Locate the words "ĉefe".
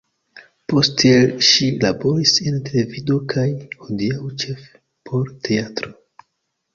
4.45-4.81